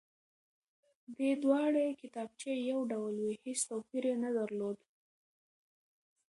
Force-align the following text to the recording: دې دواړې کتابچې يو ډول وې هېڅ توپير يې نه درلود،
دې 1.17 1.29
دواړې 1.43 1.85
کتابچې 2.01 2.51
يو 2.69 2.79
ډول 2.91 3.15
وې 3.23 3.33
هېڅ 3.43 3.59
توپير 3.69 4.03
يې 4.09 4.15
نه 4.23 4.29
درلود، 4.37 4.77